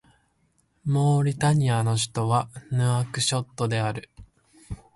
[0.83, 4.09] モーリタニアの首都はヌアクショットである